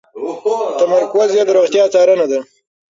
[0.79, 2.39] تمرکز یې د روغتیا څارنه ده.